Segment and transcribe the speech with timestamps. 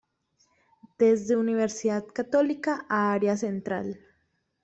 [0.97, 3.99] Desde Universidad Católica a Área Central.